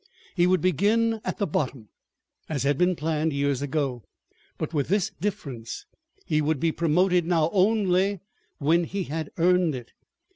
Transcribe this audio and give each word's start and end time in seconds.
He 0.35 0.47
would 0.47 0.61
begin 0.61 1.21
at 1.23 1.37
the 1.37 1.45
bottom, 1.45 1.89
as 2.49 2.63
had 2.63 2.75
been 2.75 2.95
planned 2.95 3.31
years 3.33 3.61
ago; 3.61 4.01
but 4.57 4.73
with 4.73 4.87
this 4.87 5.11
difference: 5.21 5.85
he 6.25 6.41
would 6.41 6.59
be 6.59 6.71
promoted 6.71 7.23
now 7.27 7.51
only 7.53 8.19
when 8.57 8.85
he 8.85 9.03
had 9.03 9.29
earned 9.37 9.75
it. 9.75 9.91